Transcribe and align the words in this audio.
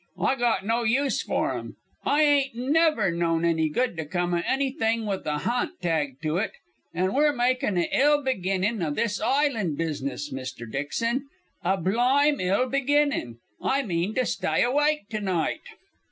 "I 0.19 0.33
got 0.35 0.65
no 0.65 0.81
use 0.81 1.21
for 1.21 1.53
'em. 1.53 1.75
I 2.03 2.23
ain't 2.23 2.55
never 2.55 3.11
known 3.11 3.45
any 3.45 3.69
good 3.69 3.95
to 3.97 4.05
come 4.07 4.33
o' 4.33 4.41
anything 4.47 5.05
with 5.05 5.27
a 5.27 5.37
ha'nt 5.37 5.79
tagged 5.79 6.23
to 6.23 6.37
it, 6.37 6.53
an' 6.91 7.13
we're 7.13 7.31
makin' 7.31 7.77
a 7.77 7.87
ill 7.93 8.23
beginnin' 8.23 8.81
o' 8.81 8.89
this 8.89 9.21
island 9.21 9.77
business, 9.77 10.33
Mr. 10.33 10.65
Dixon 10.67 11.27
a 11.63 11.77
blyme 11.77 12.39
ill 12.41 12.67
beginnin'. 12.67 13.37
I 13.61 13.83
mean 13.83 14.15
to 14.15 14.25
stye 14.25 14.63
awyke 14.63 15.07
to 15.11 15.19
night." 15.21 15.61